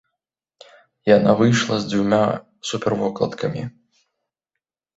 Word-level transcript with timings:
Яна 1.17 1.35
выйшла 1.41 1.75
з 1.85 1.93
дзвюма 1.93 2.23
супервокладкамі. 2.73 3.63